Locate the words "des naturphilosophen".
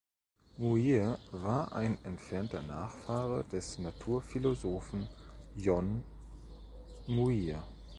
3.51-5.07